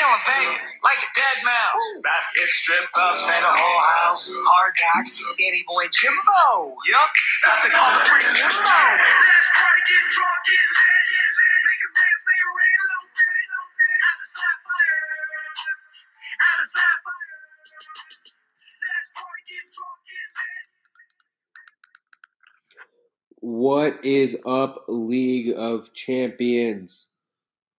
killing 0.00 0.24
Vegas 0.24 0.80
like 0.80 0.96
a 0.96 1.10
dead 1.12 1.38
mouse. 1.44 1.84
About 2.00 2.24
hit 2.32 2.48
strip 2.56 2.88
clubs, 2.96 3.20
spend 3.20 3.44
a 3.44 3.52
whole 3.52 3.82
house. 4.00 4.32
Hard 4.32 4.72
knocks, 4.80 5.20
Danny 5.36 5.60
Boy 5.68 5.84
Jimbo. 5.92 6.72
Yup, 6.88 7.12
about 7.44 7.60
to 7.60 7.68
call 7.68 7.92
the 7.92 8.08
freaking 8.08 8.32
limo. 8.32 8.48
Let's 8.48 9.48
party, 9.52 9.82
get 9.84 10.04
drunk, 10.08 10.40
get 10.48 10.64
lit, 10.72 11.04
get 11.04 11.28
lit. 11.36 11.60
Make 11.68 11.80
your 11.84 11.92
dance, 11.92 12.22
make 12.24 12.40
your 12.40 12.54
rain, 12.56 12.80
little 12.80 13.12
bit, 13.12 13.44
little 13.44 13.68
bit. 13.76 14.00
Out 14.00 14.16
the 14.16 14.28
sapphire, 14.32 15.04
out 16.40 16.56
the 16.56 16.66
sapphire. 16.72 17.36
Let's 18.80 19.08
party, 19.12 19.42
get 19.52 19.64
drunk, 19.68 20.00
get 20.08 20.28
lit. 20.40 20.64
What 23.40 24.00
is 24.04 24.40
up, 24.48 24.88
League 24.88 25.52
of 25.52 25.92
Champions? 25.92 27.16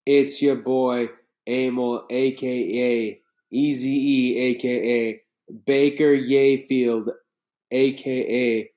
It's 0.05 0.41
your 0.41 0.55
boy 0.55 1.09
Emil, 1.48 2.05
aka 2.10 3.21
Easy 3.52 3.90
E, 3.90 4.38
aka 4.40 5.22
Baker 5.66 6.16
Yayfield, 6.16 7.09
aka 7.72 8.72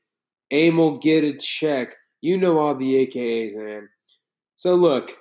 Emil 0.50 0.98
Get 0.98 1.24
a 1.24 1.36
Check. 1.36 1.96
You 2.20 2.38
know 2.38 2.58
all 2.58 2.74
the 2.74 3.06
AKAs, 3.06 3.54
man. 3.54 3.88
So 4.56 4.74
look, 4.74 5.18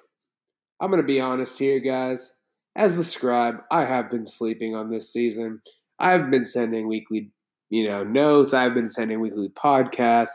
I'm 0.79 0.89
gonna 0.89 1.03
be 1.03 1.21
honest 1.21 1.59
here, 1.59 1.79
guys. 1.79 2.37
As 2.75 2.97
the 2.97 3.03
scribe, 3.03 3.57
I 3.71 3.85
have 3.85 4.09
been 4.09 4.25
sleeping 4.25 4.75
on 4.75 4.89
this 4.89 5.11
season. 5.11 5.59
I've 5.99 6.31
been 6.31 6.45
sending 6.45 6.87
weekly, 6.87 7.31
you 7.69 7.87
know, 7.87 8.03
notes. 8.03 8.53
I've 8.53 8.73
been 8.73 8.89
sending 8.89 9.19
weekly 9.19 9.49
podcasts. 9.49 10.31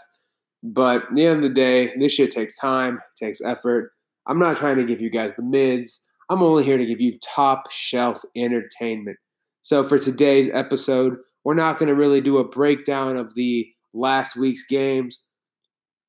But 0.62 1.02
at 1.02 1.14
the 1.14 1.26
end 1.26 1.36
of 1.38 1.42
the 1.42 1.54
day, 1.54 1.94
this 1.98 2.12
shit 2.12 2.30
takes 2.30 2.56
time, 2.56 3.00
takes 3.18 3.40
effort. 3.40 3.92
I'm 4.26 4.38
not 4.38 4.56
trying 4.56 4.76
to 4.76 4.84
give 4.84 5.00
you 5.00 5.10
guys 5.10 5.34
the 5.34 5.42
mids. 5.42 6.07
I'm 6.30 6.42
only 6.42 6.64
here 6.64 6.78
to 6.78 6.86
give 6.86 7.00
you 7.00 7.18
top 7.20 7.70
shelf 7.70 8.22
entertainment. 8.36 9.16
So 9.62 9.82
for 9.82 9.98
today's 9.98 10.48
episode, 10.50 11.16
we're 11.44 11.54
not 11.54 11.78
going 11.78 11.88
to 11.88 11.94
really 11.94 12.20
do 12.20 12.38
a 12.38 12.48
breakdown 12.48 13.16
of 13.16 13.34
the 13.34 13.66
last 13.94 14.36
week's 14.36 14.64
games. 14.66 15.22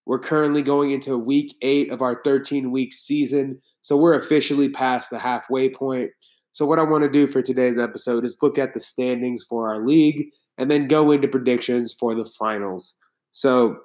We're 0.06 0.20
currently 0.20 0.62
going 0.62 0.92
into 0.92 1.18
week 1.18 1.56
eight 1.62 1.92
of 1.92 2.02
our 2.02 2.22
13 2.24 2.72
week 2.72 2.94
season. 2.94 3.62
So 3.82 3.96
we're 3.96 4.20
officially 4.20 4.70
past 4.70 5.10
the 5.10 5.20
halfway 5.20 5.70
point. 5.70 6.12
So, 6.52 6.66
what 6.66 6.80
I 6.80 6.84
want 6.84 7.04
to 7.04 7.10
do 7.10 7.28
for 7.28 7.42
today's 7.42 7.78
episode 7.78 8.26
is 8.26 8.38
look 8.42 8.58
at 8.58 8.74
the 8.74 8.80
standings 8.80 9.44
for 9.48 9.70
our 9.70 9.86
league 9.86 10.30
and 10.58 10.70
then 10.70 10.88
go 10.88 11.12
into 11.12 11.28
predictions 11.28 11.94
for 11.94 12.16
the 12.16 12.26
finals. 12.26 12.98
So, 13.32 13.78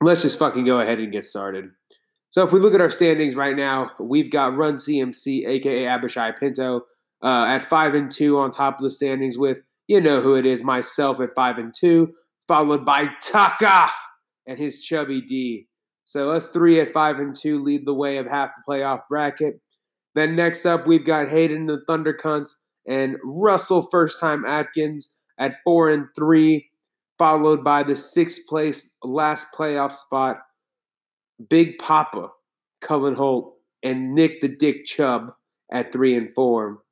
let's 0.00 0.22
just 0.22 0.38
fucking 0.38 0.64
go 0.64 0.80
ahead 0.80 0.98
and 0.98 1.12
get 1.12 1.24
started. 1.24 1.70
So 2.30 2.44
if 2.44 2.52
we 2.52 2.60
look 2.60 2.74
at 2.74 2.80
our 2.80 2.90
standings 2.90 3.34
right 3.34 3.56
now, 3.56 3.90
we've 3.98 4.30
got 4.30 4.56
Run 4.56 4.76
CMC, 4.76 5.46
aka 5.46 5.86
Abishai 5.86 6.32
Pinto, 6.32 6.82
uh, 7.22 7.46
at 7.48 7.68
five 7.68 7.94
and 7.94 8.10
two 8.10 8.38
on 8.38 8.50
top 8.50 8.78
of 8.78 8.84
the 8.84 8.90
standings 8.90 9.36
with 9.36 9.58
you 9.88 10.00
know 10.00 10.20
who 10.20 10.34
it 10.36 10.46
is, 10.46 10.62
myself 10.62 11.20
at 11.20 11.34
five 11.34 11.58
and 11.58 11.74
two, 11.74 12.12
followed 12.46 12.84
by 12.84 13.08
Taka 13.22 13.90
and 14.46 14.58
his 14.58 14.80
chubby 14.80 15.20
D. 15.20 15.66
So 16.04 16.30
us 16.30 16.50
three 16.50 16.80
at 16.80 16.92
five 16.92 17.18
and 17.18 17.34
two 17.34 17.62
lead 17.62 17.86
the 17.86 17.94
way 17.94 18.16
of 18.16 18.26
half 18.26 18.50
the 18.56 18.72
playoff 18.72 19.00
bracket. 19.08 19.60
Then 20.14 20.36
next 20.36 20.66
up, 20.66 20.86
we've 20.86 21.06
got 21.06 21.28
Hayden 21.28 21.66
the 21.66 21.82
Thunder 21.86 22.14
Cunts 22.14 22.50
and 22.86 23.16
Russell 23.24 23.88
First 23.90 24.18
Time 24.18 24.44
Atkins 24.44 25.16
at 25.38 25.56
four 25.64 25.90
and 25.90 26.06
three 26.16 26.68
followed 27.20 27.62
by 27.62 27.82
the 27.82 27.94
sixth 27.94 28.40
place 28.48 28.92
last 29.04 29.48
playoff 29.54 29.94
spot, 29.94 30.38
Big 31.48 31.78
Papa, 31.78 32.28
Cullen 32.80 33.14
Holt, 33.14 33.54
and 33.82 34.14
Nick 34.14 34.40
the 34.40 34.48
Dick 34.48 34.84
Chubb 34.84 35.32
at 35.72 35.92
three 35.92 36.16
and 36.16 36.34
four. 36.34 36.82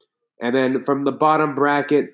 And 0.41 0.55
then 0.55 0.85
from 0.85 1.05
the 1.05 1.13
bottom 1.13 1.55
bracket, 1.55 2.11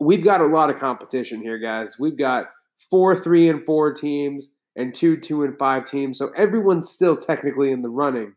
we've 0.00 0.24
got 0.24 0.40
a 0.40 0.46
lot 0.46 0.70
of 0.70 0.78
competition 0.78 1.40
here, 1.42 1.58
guys. 1.58 1.98
We've 1.98 2.18
got 2.18 2.46
four 2.90 3.18
three 3.18 3.48
and 3.48 3.64
four 3.64 3.92
teams 3.92 4.50
and 4.76 4.94
two 4.94 5.16
two 5.16 5.44
and 5.44 5.56
five 5.58 5.84
teams. 5.84 6.18
So 6.18 6.30
everyone's 6.36 6.90
still 6.90 7.16
technically 7.16 7.70
in 7.70 7.82
the 7.82 7.88
running. 7.88 8.34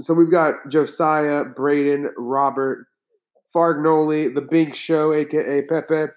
So 0.00 0.14
we've 0.14 0.30
got 0.30 0.68
Josiah, 0.68 1.44
Braden, 1.44 2.10
Robert, 2.18 2.86
Fargnoli, 3.54 4.34
the 4.34 4.42
Big 4.42 4.74
Show, 4.74 5.12
aka 5.12 5.62
Pepe, 5.62 6.12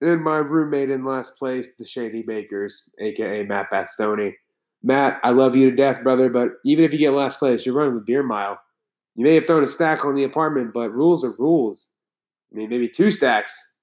and 0.00 0.22
my 0.22 0.38
roommate 0.38 0.90
in 0.90 1.04
last 1.04 1.38
place, 1.38 1.70
the 1.78 1.84
Shady 1.84 2.22
Bakers, 2.26 2.90
aka 3.00 3.44
Matt 3.44 3.66
Bastoni. 3.72 4.32
Matt, 4.86 5.18
I 5.24 5.30
love 5.30 5.56
you 5.56 5.70
to 5.70 5.74
death, 5.74 6.02
brother, 6.02 6.28
but 6.28 6.50
even 6.62 6.84
if 6.84 6.92
you 6.92 6.98
get 6.98 7.12
last 7.12 7.38
place, 7.38 7.64
you're 7.64 7.74
running 7.74 7.94
the 7.94 8.02
beer 8.02 8.22
mile. 8.22 8.60
You 9.16 9.24
may 9.24 9.34
have 9.34 9.46
thrown 9.46 9.64
a 9.64 9.66
stack 9.66 10.04
on 10.04 10.14
the 10.14 10.24
apartment, 10.24 10.74
but 10.74 10.92
rules 10.92 11.24
are 11.24 11.34
rules. 11.38 11.88
I 12.52 12.58
mean, 12.58 12.68
maybe 12.68 12.90
two 12.90 13.10
stacks 13.10 13.76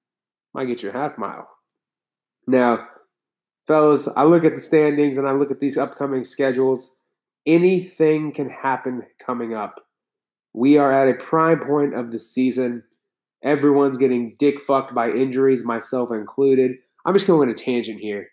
might 0.54 0.66
get 0.66 0.80
you 0.80 0.90
a 0.90 0.92
half 0.92 1.18
mile. 1.18 1.48
Now, 2.46 2.86
fellas, 3.66 4.08
I 4.16 4.22
look 4.22 4.44
at 4.44 4.52
the 4.52 4.60
standings 4.60 5.18
and 5.18 5.26
I 5.26 5.32
look 5.32 5.50
at 5.50 5.58
these 5.58 5.76
upcoming 5.76 6.22
schedules. 6.22 6.96
Anything 7.46 8.32
can 8.32 8.48
happen 8.48 9.02
coming 9.24 9.54
up. 9.54 9.80
We 10.52 10.78
are 10.78 10.92
at 10.92 11.08
a 11.08 11.14
prime 11.14 11.58
point 11.58 11.94
of 11.94 12.12
the 12.12 12.18
season. 12.20 12.84
Everyone's 13.42 13.98
getting 13.98 14.36
dick 14.38 14.60
fucked 14.60 14.94
by 14.94 15.10
injuries, 15.10 15.64
myself 15.64 16.12
included. 16.12 16.76
I'm 17.04 17.14
just 17.14 17.26
going 17.26 17.48
on 17.48 17.52
a 17.52 17.56
tangent 17.56 17.98
here. 17.98 18.28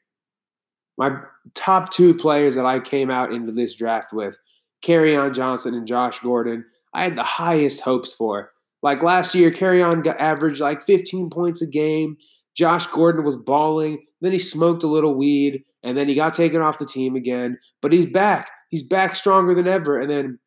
My 1.00 1.22
top 1.56 1.92
two 1.92 2.14
players 2.14 2.56
that 2.56 2.66
I 2.66 2.82
came 2.82 3.10
out 3.10 3.32
into 3.32 3.54
this 3.54 3.74
draft 3.74 4.12
with, 4.12 4.38
Kerryon 4.86 5.34
Johnson 5.34 5.74
and 5.74 5.88
Josh 5.88 6.20
Gordon, 6.20 6.66
I 6.94 7.04
had 7.04 7.16
the 7.16 7.24
highest 7.24 7.82
hopes 7.82 8.14
for. 8.14 8.52
Like 8.84 9.02
last 9.02 9.34
year, 9.34 9.50
Carry 9.50 9.82
on 9.82 10.06
averaged 10.06 10.60
like 10.60 10.86
15 10.86 11.30
points 11.30 11.62
a 11.62 11.68
game. 11.68 12.18
Josh 12.56 12.86
Gordon 12.88 13.24
was 13.24 13.38
balling. 13.38 14.06
Then 14.22 14.34
he 14.34 14.40
smoked 14.40 14.84
a 14.84 14.88
little 14.88 15.16
weed, 15.16 15.64
and 15.84 15.98
then 15.98 16.10
he 16.10 16.16
got 16.16 16.34
taken 16.34 16.62
off 16.62 16.80
the 16.80 16.86
team 16.86 17.16
again. 17.16 17.58
But 17.82 17.94
he's 17.94 18.06
back. 18.06 18.52
He's 18.70 18.84
back 18.84 19.16
stronger 19.16 19.56
than 19.56 19.68
ever. 19.68 19.98
And 19.98 20.12
then 20.12 20.40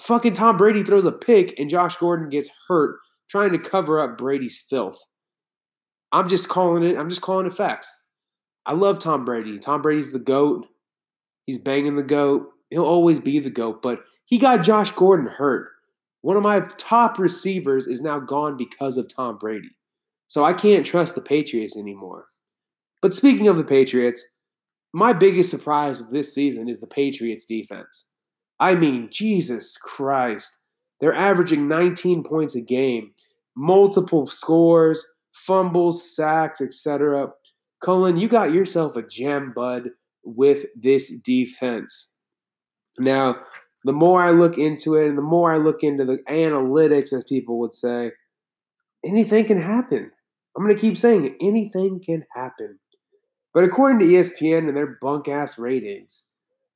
fucking 0.00 0.34
Tom 0.34 0.56
Brady 0.56 0.82
throws 0.82 1.06
a 1.06 1.12
pick 1.12 1.58
and 1.58 1.70
Josh 1.70 1.96
Gordon 1.96 2.28
gets 2.28 2.50
hurt 2.68 2.98
trying 3.28 3.52
to 3.52 3.58
cover 3.58 3.98
up 3.98 4.18
Brady's 4.18 4.58
filth. 4.58 4.98
I'm 6.12 6.28
just 6.28 6.48
calling 6.48 6.82
it, 6.82 6.98
I'm 6.98 7.08
just 7.08 7.22
calling 7.22 7.46
it 7.46 7.54
facts. 7.54 7.99
I 8.70 8.74
love 8.74 9.00
Tom 9.00 9.24
Brady. 9.24 9.58
Tom 9.58 9.82
Brady's 9.82 10.12
the 10.12 10.20
GOAT. 10.20 10.64
He's 11.44 11.58
banging 11.58 11.96
the 11.96 12.04
GOAT. 12.04 12.46
He'll 12.70 12.84
always 12.84 13.18
be 13.18 13.40
the 13.40 13.50
GOAT, 13.50 13.82
but 13.82 14.04
he 14.26 14.38
got 14.38 14.62
Josh 14.62 14.92
Gordon 14.92 15.26
hurt. 15.26 15.70
One 16.20 16.36
of 16.36 16.44
my 16.44 16.60
top 16.78 17.18
receivers 17.18 17.88
is 17.88 18.00
now 18.00 18.20
gone 18.20 18.56
because 18.56 18.96
of 18.96 19.12
Tom 19.12 19.38
Brady. 19.38 19.70
So 20.28 20.44
I 20.44 20.52
can't 20.52 20.86
trust 20.86 21.16
the 21.16 21.20
Patriots 21.20 21.76
anymore. 21.76 22.26
But 23.02 23.12
speaking 23.12 23.48
of 23.48 23.56
the 23.56 23.64
Patriots, 23.64 24.24
my 24.94 25.14
biggest 25.14 25.50
surprise 25.50 26.00
of 26.00 26.12
this 26.12 26.32
season 26.32 26.68
is 26.68 26.78
the 26.78 26.86
Patriots 26.86 27.44
defense. 27.44 28.08
I 28.60 28.76
mean, 28.76 29.08
Jesus 29.10 29.76
Christ. 29.78 30.56
They're 31.00 31.12
averaging 31.12 31.66
19 31.66 32.22
points 32.22 32.54
a 32.54 32.60
game, 32.60 33.14
multiple 33.56 34.28
scores, 34.28 35.04
fumbles, 35.32 36.14
sacks, 36.14 36.60
etc. 36.60 37.32
Cullen, 37.82 38.18
you 38.18 38.28
got 38.28 38.52
yourself 38.52 38.96
a 38.96 39.02
gem, 39.02 39.52
bud, 39.54 39.90
with 40.22 40.66
this 40.76 41.10
defense. 41.20 42.12
Now, 42.98 43.36
the 43.84 43.92
more 43.92 44.22
I 44.22 44.30
look 44.30 44.58
into 44.58 44.96
it 44.96 45.08
and 45.08 45.16
the 45.16 45.22
more 45.22 45.52
I 45.52 45.56
look 45.56 45.82
into 45.82 46.04
the 46.04 46.18
analytics, 46.28 47.12
as 47.12 47.24
people 47.24 47.58
would 47.60 47.72
say, 47.72 48.12
anything 49.04 49.46
can 49.46 49.60
happen. 49.60 50.10
I'm 50.56 50.64
going 50.64 50.74
to 50.74 50.80
keep 50.80 50.98
saying 50.98 51.24
it. 51.24 51.36
Anything 51.40 52.00
can 52.04 52.24
happen. 52.34 52.78
But 53.54 53.64
according 53.64 54.00
to 54.00 54.04
ESPN 54.04 54.68
and 54.68 54.76
their 54.76 54.98
bunk 55.00 55.28
ass 55.28 55.58
ratings, 55.58 56.26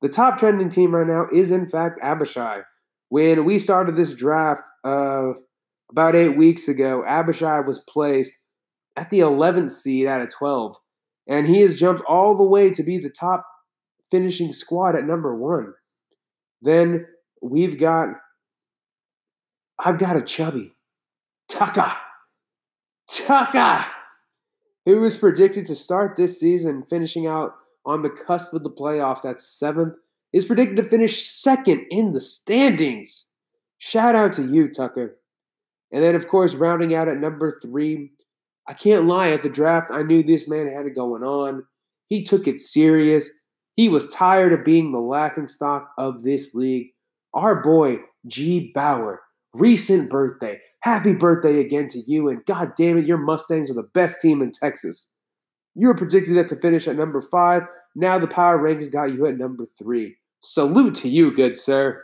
the 0.01 0.09
top 0.09 0.37
trending 0.37 0.69
team 0.69 0.95
right 0.95 1.07
now 1.07 1.27
is, 1.31 1.51
in 1.51 1.69
fact, 1.69 1.99
Abishai. 2.01 2.61
When 3.09 3.45
we 3.45 3.59
started 3.59 3.95
this 3.95 4.13
draft 4.13 4.63
uh, 4.83 5.33
about 5.91 6.15
eight 6.15 6.37
weeks 6.37 6.67
ago, 6.67 7.03
Abishai 7.07 7.61
was 7.61 7.79
placed 7.87 8.33
at 8.95 9.09
the 9.09 9.19
11th 9.19 9.71
seed 9.71 10.07
out 10.07 10.21
of 10.21 10.29
12. 10.29 10.75
And 11.27 11.47
he 11.47 11.61
has 11.61 11.75
jumped 11.75 12.03
all 12.07 12.37
the 12.37 12.47
way 12.47 12.69
to 12.69 12.83
be 12.83 12.97
the 12.97 13.09
top 13.09 13.45
finishing 14.11 14.53
squad 14.53 14.95
at 14.95 15.05
number 15.05 15.35
one. 15.35 15.73
Then 16.61 17.07
we've 17.41 17.79
got, 17.79 18.09
I've 19.79 19.97
got 19.97 20.17
a 20.17 20.21
chubby, 20.21 20.73
Tucker. 21.49 21.91
Tucker, 23.07 23.85
who 24.85 25.01
was 25.01 25.17
predicted 25.17 25.65
to 25.65 25.75
start 25.75 26.15
this 26.17 26.39
season 26.39 26.85
finishing 26.89 27.27
out 27.27 27.53
on 27.85 28.01
the 28.01 28.09
cusp 28.09 28.53
of 28.53 28.63
the 28.63 28.71
playoffs 28.71 29.25
at 29.25 29.39
seventh, 29.39 29.95
is 30.33 30.45
predicted 30.45 30.77
to 30.77 30.83
finish 30.83 31.23
second 31.23 31.85
in 31.89 32.13
the 32.13 32.19
standings. 32.19 33.27
Shout 33.77 34.15
out 34.15 34.33
to 34.33 34.43
you, 34.43 34.71
Tucker. 34.71 35.13
And 35.91 36.03
then, 36.03 36.15
of 36.15 36.27
course, 36.27 36.55
rounding 36.55 36.95
out 36.95 37.07
at 37.07 37.17
number 37.17 37.59
three, 37.61 38.11
I 38.67 38.73
can't 38.73 39.05
lie, 39.05 39.29
at 39.29 39.43
the 39.43 39.49
draft, 39.49 39.91
I 39.91 40.01
knew 40.01 40.23
this 40.23 40.49
man 40.49 40.67
had 40.67 40.85
it 40.85 40.95
going 40.95 41.23
on. 41.23 41.65
He 42.07 42.23
took 42.23 42.47
it 42.47 42.59
serious. 42.59 43.29
He 43.73 43.89
was 43.89 44.07
tired 44.07 44.53
of 44.53 44.65
being 44.65 44.91
the 44.91 44.99
laughing 44.99 45.47
stock 45.47 45.91
of 45.97 46.23
this 46.23 46.55
league. 46.55 46.87
Our 47.33 47.61
boy, 47.61 47.99
G. 48.25 48.71
Bauer, 48.73 49.21
recent 49.53 50.09
birthday. 50.09 50.59
Happy 50.81 51.13
birthday 51.13 51.59
again 51.59 51.87
to 51.89 51.99
you, 51.99 52.29
and 52.29 52.45
god 52.45 52.73
damn 52.75 52.97
it, 52.97 53.05
your 53.05 53.17
Mustangs 53.17 53.69
are 53.69 53.75
the 53.75 53.89
best 53.93 54.21
team 54.21 54.41
in 54.41 54.51
Texas. 54.51 55.13
You 55.75 55.87
were 55.87 55.95
predicted 55.95 56.47
to 56.47 56.55
finish 56.55 56.87
at 56.87 56.95
number 56.95 57.21
five. 57.21 57.63
Now 57.95 58.17
the 58.17 58.27
power 58.27 58.57
rankings 58.57 58.91
got 58.91 59.13
you 59.13 59.25
at 59.25 59.37
number 59.37 59.65
three. 59.77 60.15
Salute 60.41 60.95
to 60.95 61.09
you, 61.09 61.35
good 61.35 61.57
sir. 61.57 62.01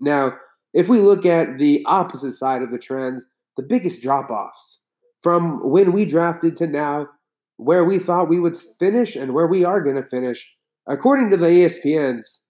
Now, 0.00 0.34
if 0.72 0.88
we 0.88 0.98
look 1.00 1.26
at 1.26 1.56
the 1.58 1.82
opposite 1.86 2.32
side 2.32 2.62
of 2.62 2.70
the 2.70 2.78
trends, 2.78 3.24
the 3.56 3.62
biggest 3.62 4.02
drop 4.02 4.30
offs 4.30 4.80
from 5.24 5.58
when 5.70 5.92
we 5.92 6.04
drafted 6.04 6.54
to 6.54 6.66
now, 6.66 7.08
where 7.56 7.82
we 7.82 7.98
thought 7.98 8.28
we 8.28 8.38
would 8.38 8.56
finish 8.78 9.16
and 9.16 9.32
where 9.32 9.46
we 9.46 9.64
are 9.64 9.80
going 9.80 9.96
to 9.96 10.06
finish, 10.06 10.54
according 10.86 11.30
to 11.30 11.36
the 11.38 11.46
ESPNs, 11.46 12.40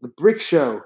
the 0.00 0.08
Brick 0.08 0.40
Show 0.40 0.80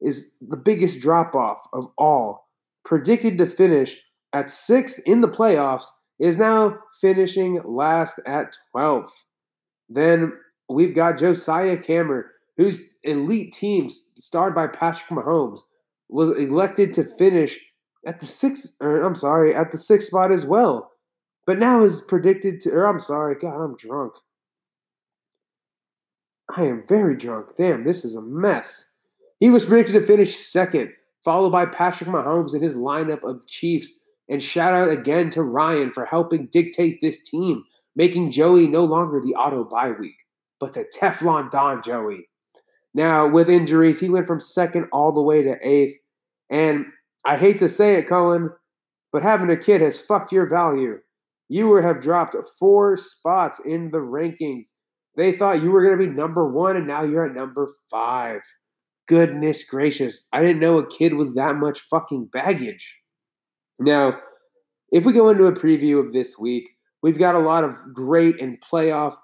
is 0.00 0.36
the 0.40 0.56
biggest 0.56 1.00
drop 1.00 1.34
off 1.34 1.58
of 1.72 1.88
all. 1.98 2.46
Predicted 2.84 3.38
to 3.38 3.46
finish 3.46 4.00
at 4.32 4.50
sixth 4.50 5.00
in 5.04 5.20
the 5.20 5.28
playoffs, 5.28 5.86
is 6.20 6.36
now 6.36 6.78
finishing 7.00 7.60
last 7.64 8.20
at 8.26 8.56
12th. 8.74 9.10
Then 9.88 10.32
we've 10.68 10.94
got 10.94 11.18
Josiah 11.18 11.76
Cameron, 11.76 12.24
whose 12.56 12.94
elite 13.02 13.52
team, 13.52 13.88
starred 13.88 14.54
by 14.54 14.68
Patrick 14.68 15.08
Mahomes, 15.10 15.60
was 16.08 16.30
elected 16.36 16.92
to 16.94 17.04
finish 17.04 17.58
at 18.06 18.20
the 18.20 18.26
sixth, 18.26 18.76
or 18.80 19.02
I'm 19.02 19.14
sorry, 19.14 19.54
at 19.54 19.72
the 19.72 19.78
sixth 19.78 20.08
spot 20.08 20.32
as 20.32 20.46
well. 20.46 20.92
But 21.46 21.58
now 21.58 21.82
is 21.82 22.00
predicted 22.00 22.60
to, 22.60 22.70
or 22.70 22.86
I'm 22.86 23.00
sorry, 23.00 23.34
God, 23.34 23.60
I'm 23.60 23.76
drunk. 23.76 24.14
I 26.54 26.64
am 26.64 26.84
very 26.86 27.16
drunk. 27.16 27.56
Damn, 27.56 27.84
this 27.84 28.04
is 28.04 28.14
a 28.14 28.22
mess. 28.22 28.90
He 29.38 29.50
was 29.50 29.64
predicted 29.64 29.94
to 29.94 30.06
finish 30.06 30.36
second, 30.36 30.92
followed 31.24 31.50
by 31.50 31.66
Patrick 31.66 32.10
Mahomes 32.10 32.54
and 32.54 32.62
his 32.62 32.74
lineup 32.74 33.22
of 33.22 33.46
Chiefs. 33.46 33.92
And 34.28 34.42
shout 34.42 34.74
out 34.74 34.90
again 34.90 35.30
to 35.30 35.42
Ryan 35.42 35.92
for 35.92 36.04
helping 36.04 36.46
dictate 36.46 37.00
this 37.00 37.22
team, 37.22 37.64
making 37.96 38.30
Joey 38.30 38.66
no 38.66 38.84
longer 38.84 39.20
the 39.20 39.34
auto 39.34 39.64
bye 39.64 39.92
week, 39.92 40.16
but 40.60 40.72
to 40.74 40.84
Teflon 40.98 41.50
Don 41.50 41.82
Joey. 41.82 42.28
Now, 42.94 43.26
with 43.26 43.48
injuries, 43.48 44.00
he 44.00 44.08
went 44.08 44.26
from 44.26 44.40
second 44.40 44.88
all 44.92 45.12
the 45.12 45.22
way 45.22 45.42
to 45.42 45.56
eighth. 45.62 45.96
And 46.50 46.86
I 47.28 47.36
hate 47.36 47.58
to 47.58 47.68
say 47.68 47.96
it, 47.96 48.08
Cullen, 48.08 48.48
but 49.12 49.22
having 49.22 49.50
a 49.50 49.56
kid 49.56 49.82
has 49.82 50.00
fucked 50.00 50.32
your 50.32 50.48
value. 50.48 50.96
You 51.50 51.74
have 51.74 52.00
dropped 52.00 52.34
four 52.58 52.96
spots 52.96 53.60
in 53.60 53.90
the 53.90 53.98
rankings. 53.98 54.68
They 55.14 55.32
thought 55.32 55.62
you 55.62 55.70
were 55.70 55.82
going 55.82 55.98
to 55.98 56.06
be 56.06 56.10
number 56.10 56.50
one, 56.50 56.78
and 56.78 56.86
now 56.86 57.02
you're 57.02 57.28
at 57.28 57.36
number 57.36 57.68
five. 57.90 58.40
Goodness 59.08 59.62
gracious. 59.62 60.26
I 60.32 60.40
didn't 60.40 60.60
know 60.60 60.78
a 60.78 60.88
kid 60.88 61.12
was 61.14 61.34
that 61.34 61.56
much 61.56 61.80
fucking 61.80 62.30
baggage. 62.32 62.96
Now, 63.78 64.20
if 64.90 65.04
we 65.04 65.12
go 65.12 65.28
into 65.28 65.44
a 65.44 65.52
preview 65.52 65.98
of 66.00 66.14
this 66.14 66.38
week, 66.38 66.66
we've 67.02 67.18
got 67.18 67.34
a 67.34 67.40
lot 67.40 67.62
of 67.62 67.74
great 67.92 68.40
and 68.40 68.58
playoff 68.62 69.16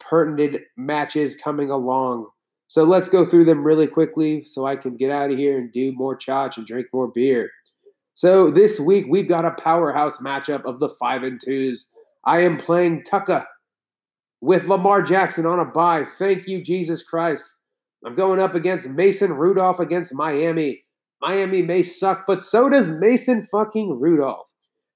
pertinent 0.00 0.56
matches 0.76 1.36
coming 1.36 1.70
along. 1.70 2.26
So 2.68 2.84
let's 2.84 3.08
go 3.08 3.24
through 3.24 3.46
them 3.46 3.64
really 3.64 3.86
quickly 3.86 4.44
so 4.44 4.66
I 4.66 4.76
can 4.76 4.96
get 4.96 5.10
out 5.10 5.30
of 5.30 5.38
here 5.38 5.58
and 5.58 5.72
do 5.72 5.90
more 5.92 6.16
chach 6.16 6.58
and 6.58 6.66
drink 6.66 6.88
more 6.92 7.08
beer. 7.08 7.50
So 8.12 8.50
this 8.50 8.78
week 8.78 9.06
we've 9.08 9.28
got 9.28 9.46
a 9.46 9.52
powerhouse 9.52 10.18
matchup 10.18 10.64
of 10.66 10.78
the 10.78 10.90
five 10.90 11.22
and 11.22 11.40
twos. 11.42 11.94
I 12.24 12.40
am 12.40 12.58
playing 12.58 13.04
Tucker 13.04 13.46
with 14.42 14.68
Lamar 14.68 15.02
Jackson 15.02 15.46
on 15.46 15.58
a 15.58 15.64
bye. 15.64 16.04
Thank 16.18 16.46
you, 16.46 16.62
Jesus 16.62 17.02
Christ. 17.02 17.54
I'm 18.04 18.14
going 18.14 18.38
up 18.38 18.54
against 18.54 18.90
Mason 18.90 19.32
Rudolph 19.32 19.80
against 19.80 20.14
Miami. 20.14 20.84
Miami 21.22 21.62
may 21.62 21.82
suck, 21.82 22.26
but 22.26 22.42
so 22.42 22.68
does 22.68 22.90
Mason 22.90 23.48
fucking 23.50 23.98
Rudolph. 23.98 24.52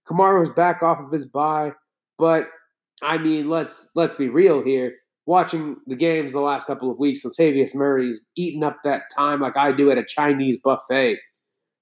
Kamara's 0.06 0.50
back 0.50 0.82
off 0.82 1.00
of 1.00 1.10
his 1.10 1.24
bye, 1.24 1.72
but 2.18 2.48
I 3.02 3.18
mean, 3.18 3.48
let's 3.48 3.90
let's 3.94 4.14
be 4.14 4.28
real 4.28 4.62
here 4.62 4.94
watching 5.26 5.76
the 5.86 5.96
games 5.96 6.32
the 6.32 6.40
last 6.40 6.66
couple 6.66 6.90
of 6.90 6.98
weeks, 6.98 7.24
Latavius 7.24 7.74
Murray's 7.74 8.20
eating 8.36 8.64
up 8.64 8.78
that 8.84 9.02
time 9.14 9.40
like 9.40 9.56
I 9.56 9.72
do 9.72 9.90
at 9.90 9.98
a 9.98 10.04
Chinese 10.04 10.58
buffet. 10.62 11.18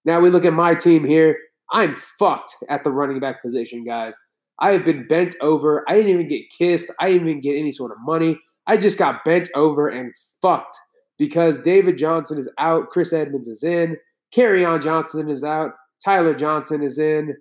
Now 0.04 0.20
we 0.20 0.31
look 0.31 0.44
at 0.44 0.52
my 0.52 0.75
team 0.75 1.04
here. 1.04 1.37
I'm 1.72 1.94
fucked 2.19 2.56
at 2.69 2.84
the 2.84 2.90
running 2.90 3.20
back 3.20 3.42
position, 3.42 3.84
guys. 3.84 4.16
I 4.58 4.72
have 4.72 4.84
been 4.84 5.06
bent 5.06 5.37
over. 5.40 5.84
I 5.88 5.94
didn't 5.94 6.10
even 6.10 6.28
get 6.28 6.50
kissed. 6.56 6.90
I 7.00 7.12
didn't 7.12 7.28
even 7.28 7.40
get 7.40 7.56
any 7.56 7.72
sort 7.72 7.92
of 7.92 7.98
money. 8.00 8.38
I 8.66 8.76
just 8.76 8.98
got 8.98 9.25
bent 9.25 9.48
over 9.54 9.88
and 9.88 10.14
fucked 10.42 10.78
because 11.19 11.58
David 11.58 11.96
Johnson 11.96 12.38
is 12.38 12.48
out. 12.58 12.90
Chris 12.90 13.12
Edmonds 13.12 13.48
is 13.48 13.62
in. 13.62 13.96
Kerryon 14.34 14.82
Johnson 14.82 15.28
is 15.28 15.42
out. 15.42 15.72
Tyler 16.04 16.34
Johnson 16.34 16.82
is 16.82 16.98
in. 16.98 17.37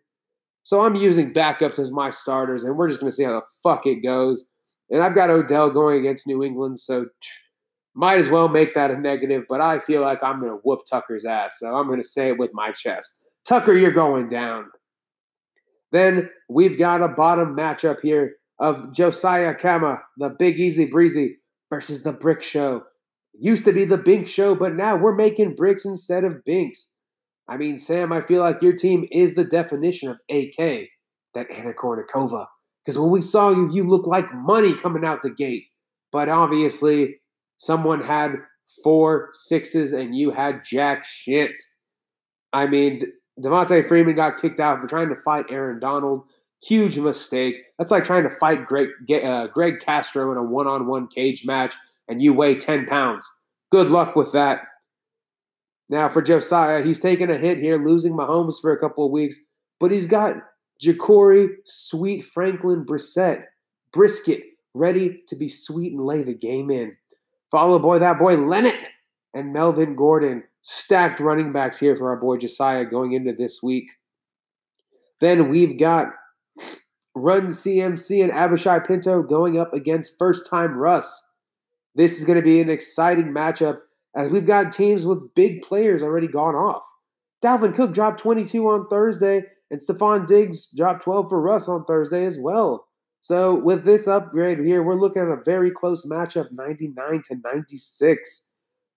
So 0.63 0.81
I'm 0.81 0.95
using 0.95 1.33
backups 1.33 1.79
as 1.79 1.91
my 1.91 2.09
starters, 2.09 2.63
and 2.63 2.77
we're 2.77 2.87
just 2.87 2.99
going 2.99 3.09
to 3.09 3.15
see 3.15 3.23
how 3.23 3.31
the 3.31 3.41
fuck 3.63 3.85
it 3.85 4.03
goes. 4.03 4.49
And 4.89 5.03
I've 5.03 5.15
got 5.15 5.29
Odell 5.29 5.69
going 5.69 5.99
against 5.99 6.27
New 6.27 6.43
England, 6.43 6.79
so 6.79 7.05
might 7.95 8.19
as 8.19 8.29
well 8.29 8.47
make 8.47 8.73
that 8.75 8.91
a 8.91 8.97
negative, 8.97 9.43
but 9.49 9.61
I 9.61 9.79
feel 9.79 10.01
like 10.01 10.23
I'm 10.23 10.39
going 10.39 10.51
to 10.51 10.59
whoop 10.63 10.81
Tucker's 10.89 11.25
ass. 11.25 11.59
So 11.59 11.75
I'm 11.75 11.87
going 11.87 12.01
to 12.01 12.07
say 12.07 12.27
it 12.27 12.37
with 12.37 12.51
my 12.53 12.71
chest. 12.71 13.23
Tucker, 13.47 13.73
you're 13.73 13.91
going 13.91 14.27
down. 14.27 14.65
Then 15.91 16.29
we've 16.49 16.77
got 16.77 17.01
a 17.01 17.07
bottom 17.07 17.55
matchup 17.55 17.99
here 18.01 18.35
of 18.59 18.93
Josiah 18.93 19.55
Kama, 19.55 20.01
the 20.17 20.29
Big 20.29 20.59
Easy 20.59 20.85
Breezy, 20.85 21.37
versus 21.69 22.03
the 22.03 22.13
Brick 22.13 22.41
Show. 22.41 22.83
Used 23.39 23.65
to 23.65 23.73
be 23.73 23.85
the 23.85 23.97
Bink 23.97 24.27
Show, 24.27 24.55
but 24.55 24.75
now 24.75 24.95
we're 24.95 25.15
making 25.15 25.55
bricks 25.55 25.85
instead 25.85 26.23
of 26.23 26.43
binks. 26.43 26.93
I 27.47 27.57
mean, 27.57 27.77
Sam, 27.77 28.11
I 28.11 28.21
feel 28.21 28.41
like 28.41 28.61
your 28.61 28.73
team 28.73 29.07
is 29.11 29.33
the 29.33 29.45
definition 29.45 30.09
of 30.09 30.17
AK, 30.29 30.89
that 31.33 31.49
Anna 31.51 31.73
Kournikova. 31.73 32.45
Because 32.89 32.97
when 32.97 33.11
we 33.11 33.21
saw 33.21 33.51
you, 33.51 33.69
you 33.71 33.83
looked 33.83 34.07
like 34.07 34.33
money 34.33 34.73
coming 34.73 35.05
out 35.05 35.21
the 35.21 35.29
gate. 35.29 35.65
But 36.11 36.27
obviously, 36.27 37.19
someone 37.57 38.01
had 38.01 38.33
four 38.83 39.29
sixes 39.31 39.91
and 39.91 40.15
you 40.15 40.31
had 40.31 40.63
jack 40.63 41.05
shit. 41.05 41.51
I 42.51 42.65
mean, 42.65 43.01
Devonta 43.39 43.87
Freeman 43.87 44.15
got 44.15 44.41
kicked 44.41 44.59
out 44.59 44.81
for 44.81 44.87
trying 44.87 45.09
to 45.09 45.15
fight 45.17 45.45
Aaron 45.51 45.79
Donald. 45.79 46.23
Huge 46.63 46.97
mistake. 46.97 47.57
That's 47.77 47.91
like 47.91 48.05
trying 48.05 48.23
to 48.23 48.31
fight 48.31 48.65
Greg, 48.65 48.87
uh, 49.23 49.45
Greg 49.53 49.81
Castro 49.81 50.31
in 50.31 50.39
a 50.39 50.43
one 50.43 50.65
on 50.65 50.87
one 50.87 51.05
cage 51.05 51.45
match 51.45 51.75
and 52.07 52.23
you 52.23 52.33
weigh 52.33 52.55
10 52.55 52.87
pounds. 52.87 53.29
Good 53.71 53.91
luck 53.91 54.15
with 54.15 54.31
that. 54.31 54.61
Now, 55.89 56.09
for 56.09 56.23
Josiah, 56.23 56.81
he's 56.81 56.99
taking 56.99 57.29
a 57.29 57.37
hit 57.37 57.59
here, 57.59 57.77
losing 57.77 58.13
Mahomes 58.13 58.59
for 58.59 58.71
a 58.71 58.79
couple 58.79 59.05
of 59.05 59.11
weeks, 59.11 59.37
but 59.79 59.91
he's 59.91 60.07
got 60.07 60.37
Jacoby, 60.79 61.49
Sweet 61.65 62.23
Franklin 62.23 62.85
Brissett, 62.85 63.43
Brisket, 63.91 64.43
ready 64.73 65.23
to 65.27 65.35
be 65.35 65.47
sweet 65.47 65.91
and 65.91 66.05
lay 66.05 66.23
the 66.23 66.33
game 66.33 66.71
in. 66.71 66.95
Followed 67.51 67.79
by 67.79 67.99
that 67.99 68.19
boy 68.19 68.35
Leonard 68.35 68.77
and 69.33 69.53
Melvin 69.53 69.95
Gordon. 69.95 70.43
Stacked 70.61 71.19
running 71.19 71.53
backs 71.53 71.79
here 71.79 71.95
for 71.95 72.09
our 72.09 72.17
boy 72.17 72.37
Josiah 72.37 72.85
going 72.85 73.13
into 73.13 73.33
this 73.33 73.63
week. 73.63 73.85
Then 75.21 75.49
we've 75.49 75.79
got 75.79 76.09
Run 77.15 77.47
CMC 77.47 78.23
and 78.23 78.31
Abishai 78.31 78.79
Pinto 78.79 79.23
going 79.23 79.57
up 79.57 79.73
against 79.73 80.17
first 80.17 80.49
time 80.49 80.77
Russ. 80.77 81.33
This 81.95 82.17
is 82.17 82.25
going 82.25 82.37
to 82.37 82.43
be 82.43 82.61
an 82.61 82.69
exciting 82.69 83.33
matchup 83.33 83.79
as 84.15 84.29
we've 84.29 84.45
got 84.45 84.71
teams 84.71 85.05
with 85.05 85.33
big 85.33 85.61
players 85.61 86.03
already 86.03 86.27
gone 86.27 86.55
off. 86.55 86.83
Dalvin 87.43 87.73
Cook 87.73 87.93
dropped 87.93 88.19
22 88.19 88.67
on 88.67 88.87
Thursday 88.89 89.43
and 89.71 89.79
Stefon 89.79 90.25
Diggs 90.25 90.67
dropped 90.75 91.03
12 91.03 91.29
for 91.29 91.41
Russ 91.41 91.67
on 91.67 91.85
Thursday 91.85 92.25
as 92.25 92.37
well. 92.39 92.85
So 93.21 93.55
with 93.55 93.83
this 93.83 94.07
upgrade 94.07 94.59
here, 94.59 94.81
we're 94.81 94.99
looking 94.99 95.21
at 95.21 95.27
a 95.27 95.43
very 95.43 95.71
close 95.71 96.05
matchup, 96.05 96.47
99 96.51 97.21
to 97.25 97.35
96. 97.43 98.51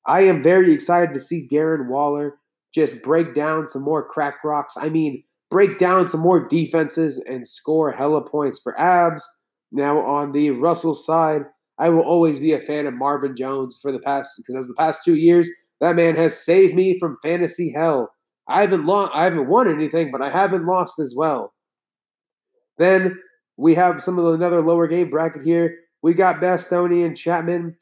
I 0.07 0.23
am 0.23 0.43
very 0.43 0.73
excited 0.73 1.13
to 1.15 1.21
see 1.21 1.49
Darren 1.49 1.89
Waller 1.89 2.39
just 2.73 3.03
break 3.03 3.35
down 3.35 3.69
some 3.69 3.83
more 3.83 4.07
crack 4.07 4.43
rocks. 4.45 4.75
I 4.77 4.89
mean, 4.89 5.23
break 5.51 5.79
down 5.79 6.09
some 6.09 6.21
more 6.21 6.47
defenses 6.49 7.19
and 7.29 7.47
score 7.47 7.93
hella 7.93 8.23
points 8.23 8.59
for 8.59 8.79
abs. 8.81 9.29
Now 9.71 9.99
on 10.01 10.33
the 10.33 10.51
Russell 10.51 10.95
side, 10.95 11.43
I 11.79 11.89
will 11.89 12.03
always 12.03 12.39
be 12.39 12.53
a 12.53 12.61
fan 12.61 12.87
of 12.87 12.95
Marvin 12.95 13.37
Jones 13.37 13.79
for 13.81 13.91
the 13.91 13.99
past 13.99 14.35
because 14.37 14.55
as 14.55 14.69
the 14.69 14.75
past 14.75 15.03
two 15.05 15.17
years, 15.17 15.49
that 15.81 15.97
man 15.97 16.15
has 16.17 16.39
saved 16.39 16.75
me 16.75 16.99
from 16.99 17.19
fantasy 17.23 17.73
hell. 17.75 18.13
I 18.49 18.61
haven't 18.61 18.87
lost, 18.87 19.13
I 19.15 19.25
haven't 19.25 19.49
won 19.49 19.69
anything, 19.69 20.11
but 20.11 20.23
I 20.23 20.31
haven't 20.31 20.67
lost 20.67 20.99
as 20.99 21.15
well. 21.17 21.53
Then 22.79 23.19
we 23.57 23.75
have 23.75 24.03
some 24.03 24.19
of 24.19 24.25
the, 24.25 24.33
another 24.33 24.63
lower 24.63 24.87
game 24.87 25.11
bracket 25.11 25.43
here. 25.43 25.77
We 26.03 26.15
got 26.15 26.41
Bastoni 26.41 27.05
and 27.05 27.17
Chapman. 27.17 27.77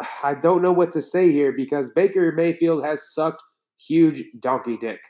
I 0.22 0.34
don't 0.34 0.62
know 0.62 0.72
what 0.72 0.92
to 0.92 1.02
say 1.02 1.32
here 1.32 1.52
because 1.52 1.90
Baker 1.90 2.32
Mayfield 2.32 2.84
has 2.84 3.12
sucked 3.14 3.42
huge 3.78 4.24
donkey 4.40 4.76
dick. 4.76 5.00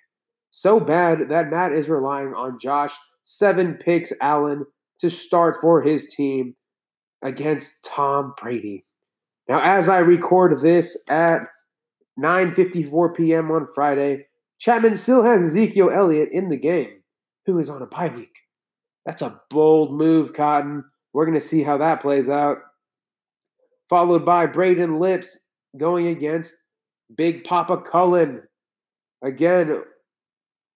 So 0.50 0.80
bad 0.80 1.28
that 1.28 1.50
Matt 1.50 1.72
is 1.72 1.88
relying 1.88 2.32
on 2.34 2.58
Josh 2.58 2.94
seven 3.24 3.74
picks 3.74 4.12
Allen 4.20 4.64
to 5.00 5.10
start 5.10 5.56
for 5.60 5.82
his 5.82 6.06
team 6.06 6.54
against 7.22 7.84
Tom 7.84 8.32
Brady. 8.40 8.82
Now, 9.48 9.60
as 9.60 9.88
I 9.88 9.98
record 9.98 10.60
this 10.60 10.96
at 11.08 11.42
9:54 12.18 13.14
p.m. 13.14 13.50
on 13.50 13.68
Friday, 13.74 14.26
Chapman 14.58 14.96
still 14.96 15.22
has 15.22 15.42
Ezekiel 15.42 15.90
Elliott 15.90 16.30
in 16.32 16.48
the 16.48 16.56
game, 16.56 17.02
who 17.44 17.58
is 17.58 17.70
on 17.70 17.82
a 17.82 17.86
bye 17.86 18.08
week. 18.08 18.34
That's 19.04 19.22
a 19.22 19.40
bold 19.50 19.92
move, 19.92 20.32
Cotton. 20.32 20.84
We're 21.12 21.26
going 21.26 21.38
to 21.38 21.40
see 21.40 21.62
how 21.62 21.78
that 21.78 22.02
plays 22.02 22.28
out. 22.28 22.58
Followed 23.88 24.24
by 24.24 24.46
Braden 24.46 24.98
Lips 24.98 25.38
going 25.76 26.08
against 26.08 26.54
Big 27.16 27.44
Papa 27.44 27.82
Cullen. 27.82 28.42
Again, 29.22 29.82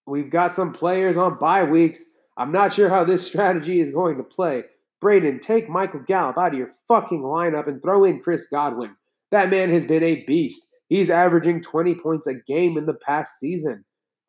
we've 0.06 0.30
got 0.30 0.54
some 0.54 0.72
players 0.72 1.16
on 1.16 1.38
bye 1.38 1.64
weeks. 1.64 2.04
I'm 2.36 2.52
not 2.52 2.72
sure 2.72 2.88
how 2.88 3.04
this 3.04 3.26
strategy 3.26 3.80
is 3.80 3.90
going 3.90 4.16
to 4.16 4.22
play. 4.22 4.64
Braden, 5.00 5.40
take 5.40 5.68
Michael 5.68 6.00
Gallup 6.00 6.38
out 6.38 6.52
of 6.52 6.58
your 6.58 6.70
fucking 6.86 7.22
lineup 7.22 7.66
and 7.66 7.82
throw 7.82 8.04
in 8.04 8.20
Chris 8.20 8.46
Godwin. 8.46 8.94
That 9.30 9.50
man 9.50 9.70
has 9.70 9.86
been 9.86 10.02
a 10.02 10.24
beast. 10.24 10.69
He's 10.90 11.08
averaging 11.08 11.62
20 11.62 11.94
points 11.94 12.26
a 12.26 12.34
game 12.34 12.76
in 12.76 12.84
the 12.84 12.94
past 12.94 13.38
season. 13.38 13.84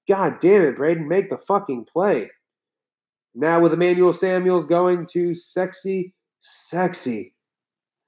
God 0.08 0.40
damn 0.40 0.62
it, 0.62 0.78
Braden, 0.78 1.08
make 1.08 1.30
the 1.30 1.40
fucking 1.40 1.88
play. 1.92 2.30
Now 3.34 3.60
with 3.60 3.74
Emmanuel 3.74 4.14
Samuels 4.14 4.68
going 4.68 5.08
to 5.08 5.34
sexy, 5.34 6.14
sexy, 6.38 7.34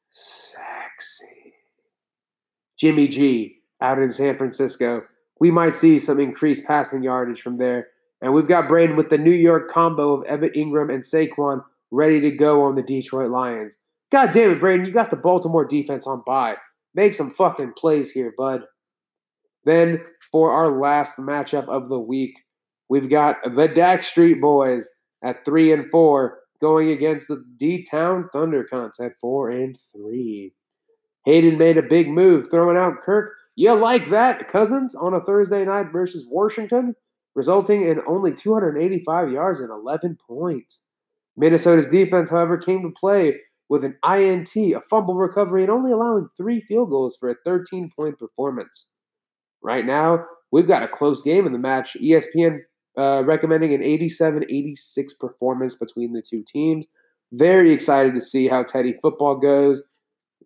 sexy. 0.08 1.54
Jimmy 2.78 3.08
G 3.08 3.58
out 3.82 4.00
in 4.00 4.12
San 4.12 4.38
Francisco. 4.38 5.02
We 5.40 5.50
might 5.50 5.74
see 5.74 5.98
some 5.98 6.20
increased 6.20 6.66
passing 6.66 7.02
yardage 7.02 7.42
from 7.42 7.58
there. 7.58 7.88
And 8.22 8.34
we've 8.34 8.48
got 8.48 8.68
Braden 8.68 8.96
with 8.96 9.10
the 9.10 9.18
New 9.18 9.32
York 9.32 9.70
combo 9.72 10.14
of 10.14 10.26
Evan 10.26 10.52
Engram 10.52 10.94
and 10.94 11.04
Saquon 11.04 11.64
ready 11.92 12.22
to 12.22 12.32
go 12.32 12.64
on 12.64 12.76
the 12.76 12.84
Detroit 12.84 13.32
Lions. 13.32 13.78
God 14.12 14.32
damn 14.32 14.52
it, 14.52 14.60
Braden, 14.60 14.86
you 14.86 14.92
got 14.92 15.10
the 15.10 15.16
Baltimore 15.16 15.66
defense 15.66 16.06
on 16.06 16.22
bye. 16.26 16.56
Make 16.96 17.14
some 17.14 17.32
fucking 17.32 17.74
plays 17.74 18.12
here, 18.12 18.34
bud. 18.38 18.64
Then 19.66 20.02
for 20.32 20.52
our 20.52 20.80
last 20.80 21.18
matchup 21.18 21.68
of 21.68 21.90
the 21.90 22.00
week, 22.00 22.36
we've 22.90 23.10
got 23.10 23.38
the 23.56 23.68
Dak 23.68 24.04
Street 24.04 24.42
Boys 24.42 24.90
at 25.24 25.46
three 25.46 25.72
and 25.72 25.90
four 25.90 26.40
going 26.60 26.90
against 26.90 27.28
the 27.28 27.44
D 27.58 27.84
Town 27.84 28.30
Thundercunts 28.34 29.00
at 29.00 29.20
four 29.20 29.50
and 29.50 29.78
three. 29.92 30.54
Hayden 31.26 31.58
made 31.58 31.78
a 31.78 31.84
big 31.84 32.10
move, 32.10 32.50
throwing 32.52 32.78
out 32.78 33.02
Kirk. 33.02 33.34
You 33.56 33.74
like 33.74 34.10
that, 34.10 34.50
Cousins, 34.50 34.96
on 34.96 35.14
a 35.14 35.24
Thursday 35.24 35.64
night 35.64 35.88
versus 35.92 36.26
Washington, 36.30 36.96
resulting 37.36 37.84
in 37.84 38.02
only 38.08 38.34
285 38.34 39.32
yards 39.32 39.60
and 39.60 39.70
11 39.70 40.18
points. 40.28 40.84
Minnesota's 41.38 41.88
defense, 41.88 42.30
however, 42.30 42.58
came 42.58 42.82
to 42.82 42.92
play 43.00 43.40
with 43.74 43.84
an 43.84 43.98
INT, 44.08 44.56
a 44.56 44.82
fumble 44.88 45.16
recovery, 45.16 45.64
and 45.64 45.72
only 45.72 45.92
allowing 45.92 46.28
three 46.38 46.62
field 46.62 46.92
goals 46.92 47.18
for 47.20 47.32
a 47.32 47.36
13 47.44 47.90
point 47.96 48.20
performance. 48.20 48.94
Right 49.64 49.84
now, 49.84 50.26
we've 50.52 50.68
got 50.68 50.84
a 50.84 50.88
close 50.88 51.24
game 51.24 51.48
in 51.48 51.54
the 51.54 51.58
match. 51.58 51.98
ESPN 52.00 52.60
uh, 53.00 53.24
recommending 53.26 53.74
an 53.74 53.82
87 53.82 54.44
86 54.44 55.14
performance 55.16 55.76
between 55.76 56.14
the 56.14 56.22
two 56.22 56.44
teams. 56.46 56.86
Very 57.32 57.72
excited 57.72 58.14
to 58.14 58.22
see 58.22 58.48
how 58.48 58.62
Teddy 58.62 58.94
football 59.02 59.38
goes 59.38 59.82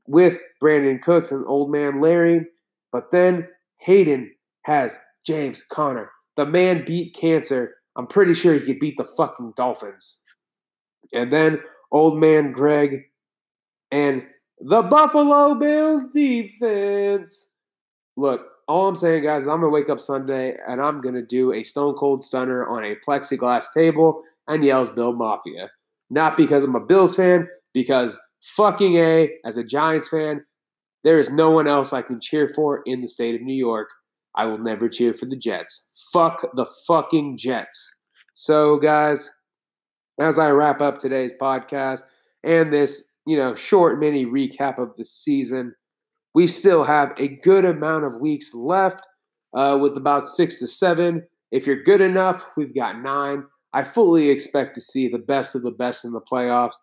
with 0.07 0.38
Brandin 0.63 1.01
Cooks 1.01 1.34
and 1.34 1.46
old 1.48 1.69
man 1.69 2.00
Larry. 2.00 2.46
But 2.93 3.12
then 3.12 3.50
Hayden 3.81 4.31
has 4.62 4.98
James 5.25 5.62
Conner. 5.69 6.12
The 6.38 6.46
man 6.46 6.86
beat 6.88 7.13
cancer. 7.13 7.75
I'm 7.98 8.07
pretty 8.07 8.36
sure 8.36 8.53
he 8.53 8.62
could 8.62 8.79
beat 8.79 8.96
the 8.96 9.10
fucking 9.17 9.51
Dolphins. 9.57 10.22
And 11.12 11.34
then 11.34 11.60
old 11.91 12.17
man 12.17 12.53
Greg 12.53 13.01
and 13.91 14.24
the 14.60 14.82
Buffalo 14.82 15.56
Bills 15.56 16.08
defense. 16.13 17.48
Look, 18.15 18.41
all 18.67 18.89
I'm 18.89 18.96
saying, 18.96 19.24
guys, 19.24 19.44
is 19.44 19.48
I'm 19.48 19.62
gonna 19.62 19.70
wake 19.70 19.89
up 19.89 20.00
Sunday 20.00 20.58
and 20.67 20.82
I'm 20.82 21.01
gonna 21.01 21.22
do 21.22 21.53
a 21.53 21.63
Stone 21.63 21.96
Cold 21.96 22.24
Stunner 22.24 22.65
on 22.67 22.84
a 22.84 22.96
plexiglass 23.08 23.65
table 23.74 24.24
and 24.48 24.63
yells 24.63 24.89
Bill 24.89 25.13
Mafia. 25.13 25.70
Not 26.10 26.38
because 26.38 26.63
I'm 26.63 26.75
a 26.75 26.79
Bills 26.79 27.15
fan, 27.15 27.48
because 27.74 28.17
fucking 28.41 28.96
a 28.96 29.32
as 29.46 29.58
a 29.58 29.63
Giants 29.63 30.08
fan, 30.08 30.44
there 31.03 31.20
is 31.20 31.29
no 31.29 31.51
one 31.51 31.67
else 31.67 31.94
I 31.94 32.01
can 32.01 32.20
cheer 32.20 32.50
for 32.50 32.82
in 32.86 33.01
the 33.01 33.08
state 33.08 33.36
of 33.36 33.41
New 33.41 33.56
York. 33.56 33.89
I 34.36 34.46
will 34.46 34.58
never 34.60 34.88
cheer 34.88 35.13
for 35.13 35.25
the 35.25 35.36
Jets. 35.36 35.89
Fuck 36.13 36.48
the 36.56 36.65
fucking 36.88 37.38
Jets. 37.38 37.96
So, 38.34 38.77
guys, 38.77 39.29
as 40.20 40.38
I 40.38 40.51
wrap 40.51 40.82
up 40.82 41.00
today's 41.00 41.34
podcast 41.39 42.01
and 42.44 42.72
this, 42.72 43.12
you 43.27 43.38
know, 43.38 43.53
short 43.55 44.00
mini 44.00 44.25
recap 44.25 44.79
of 44.79 44.96
the 44.98 45.05
season, 45.05 45.75
we 46.34 46.48
still 46.48 46.86
have 46.86 47.13
a 47.17 47.27
good 47.27 47.65
amount 47.65 48.05
of 48.05 48.22
weeks 48.22 48.53
left 48.53 49.05
uh, 49.53 49.77
with 49.79 49.98
about 49.98 50.25
six 50.25 50.60
to 50.60 50.67
seven. 50.67 51.27
If 51.51 51.67
you're 51.67 51.84
good 51.84 52.00
enough, 52.00 52.46
we've 52.55 52.74
got 52.74 53.01
nine. 53.01 53.43
I 53.74 53.84
fully 53.84 54.29
expect 54.29 54.75
to 54.75 54.81
see 54.81 55.10
the 55.10 55.17
best 55.17 55.55
of 55.55 55.62
the 55.62 55.72
best 55.72 56.05
in 56.05 56.13
the 56.13 56.22
playoffs. 56.22 56.75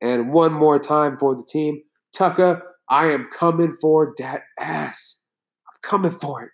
And 0.00 0.32
one 0.32 0.52
more 0.52 0.78
time 0.78 1.18
for 1.18 1.34
the 1.34 1.44
team, 1.44 1.82
Tucker, 2.16 2.62
I 2.88 3.06
am 3.08 3.28
coming 3.36 3.76
for 3.80 4.14
that 4.18 4.42
ass. 4.58 5.26
I'm 5.68 5.90
coming 5.90 6.18
for 6.18 6.44
it. 6.44 6.50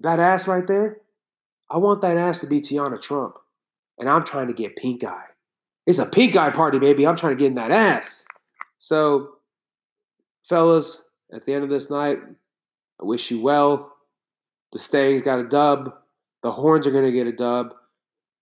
That 0.00 0.20
ass 0.20 0.46
right 0.46 0.66
there, 0.66 0.98
I 1.70 1.78
want 1.78 2.02
that 2.02 2.18
ass 2.18 2.40
to 2.40 2.46
be 2.46 2.60
Tiana 2.60 3.00
Trump. 3.00 3.36
And 3.98 4.08
I'm 4.08 4.24
trying 4.24 4.46
to 4.48 4.52
get 4.52 4.76
pink 4.76 5.04
eye. 5.04 5.29
It's 5.90 5.98
a 5.98 6.06
pink 6.06 6.36
eye 6.36 6.50
party, 6.50 6.78
baby. 6.78 7.04
I'm 7.04 7.16
trying 7.16 7.32
to 7.32 7.38
get 7.38 7.48
in 7.48 7.56
that 7.56 7.72
ass. 7.72 8.24
So, 8.78 9.30
fellas, 10.44 11.02
at 11.32 11.44
the 11.44 11.52
end 11.52 11.64
of 11.64 11.70
this 11.70 11.90
night, 11.90 12.18
I 13.00 13.04
wish 13.04 13.28
you 13.28 13.40
well. 13.40 13.92
The 14.70 14.78
Stangs 14.78 15.22
got 15.22 15.40
a 15.40 15.48
dub. 15.48 15.92
The 16.44 16.52
Horns 16.52 16.86
are 16.86 16.92
going 16.92 17.06
to 17.06 17.12
get 17.12 17.26
a 17.26 17.32
dub. 17.32 17.74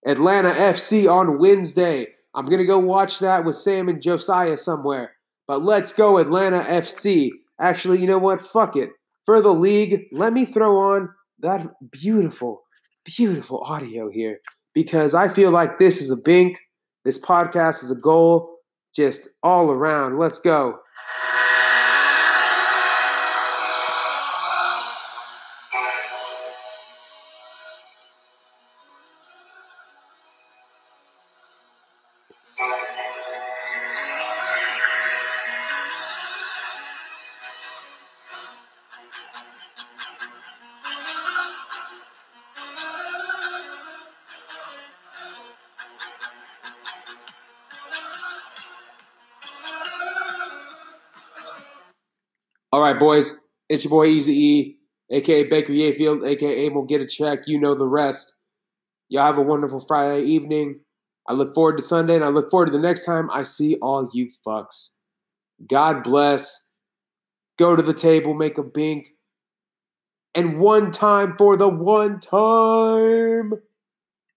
Atlanta 0.05 0.49
FC 0.49 1.11
on 1.11 1.39
Wednesday. 1.39 2.09
I'm 2.35 2.45
going 2.45 2.59
to 2.59 2.65
go 2.65 2.77
watch 2.77 3.17
that 3.17 3.43
with 3.43 3.55
Sam 3.55 3.89
and 3.89 3.99
Josiah 3.99 4.55
somewhere. 4.55 5.13
But 5.47 5.63
let's 5.63 5.91
go, 5.91 6.19
Atlanta 6.19 6.63
FC. 6.69 7.31
Actually, 7.59 7.99
you 7.99 8.05
know 8.05 8.19
what? 8.19 8.45
Fuck 8.45 8.75
it. 8.75 8.91
For 9.25 9.41
the 9.41 9.55
league, 9.55 10.03
let 10.11 10.33
me 10.33 10.45
throw 10.45 10.77
on 10.77 11.09
that 11.39 11.65
beautiful, 11.89 12.61
beautiful 13.05 13.63
audio 13.63 14.07
here 14.07 14.37
because 14.75 15.15
I 15.15 15.29
feel 15.29 15.49
like 15.49 15.79
this 15.79 15.99
is 15.99 16.11
a 16.11 16.17
bink. 16.17 16.59
This 17.05 17.19
podcast 17.19 17.83
is 17.83 17.91
a 17.91 17.95
goal 17.95 18.57
just 18.95 19.27
all 19.43 19.71
around. 19.71 20.17
Let's 20.17 20.39
go. 20.39 20.79
All 52.71 52.81
right, 52.81 52.99
boys. 52.99 53.39
It's 53.67 53.83
your 53.83 53.89
boy 53.89 54.05
Easy 54.05 54.33
E, 54.33 54.77
aka 55.11 55.43
Baker 55.43 55.73
Yayfield, 55.73 56.27
aka 56.27 56.69
We'll 56.69 56.85
Get 56.85 57.01
a 57.01 57.07
Check. 57.07 57.47
You 57.47 57.59
know 57.59 57.73
the 57.73 57.87
rest. 57.87 58.35
Y'all 59.09 59.25
have 59.25 59.39
a 59.39 59.43
wonderful 59.43 59.79
Friday 59.79 60.23
evening. 60.25 60.81
I 61.27 61.33
look 61.33 61.55
forward 61.55 61.77
to 61.77 61.83
Sunday, 61.83 62.15
and 62.15 62.23
I 62.23 62.29
look 62.29 62.51
forward 62.51 62.67
to 62.67 62.71
the 62.71 62.79
next 62.79 63.05
time 63.05 63.29
I 63.31 63.41
see 63.41 63.77
all 63.81 64.09
you 64.13 64.29
fucks. 64.45 64.89
God 65.67 66.03
bless. 66.03 66.67
Go 67.57 67.75
to 67.75 67.81
the 67.81 67.93
table, 67.93 68.35
make 68.35 68.57
a 68.57 68.63
bink. 68.63 69.07
And 70.35 70.59
one 70.59 70.91
time 70.91 71.35
for 71.37 71.57
the 71.57 71.67
one 71.67 72.19
time. 72.19 73.53